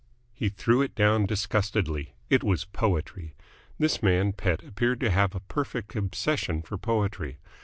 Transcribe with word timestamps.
He 0.33 0.49
threw 0.49 0.81
it 0.81 0.95
down 0.95 1.27
disgustedly. 1.27 2.15
It 2.27 2.43
was 2.43 2.65
poetry. 2.65 3.35
This 3.77 4.01
man 4.01 4.33
Pett 4.33 4.63
appeared 4.63 4.99
to 5.01 5.11
have 5.11 5.35
a 5.35 5.41
perfect 5.41 5.95
obsession 5.95 6.63
for 6.63 6.75
poetry. 6.79 7.37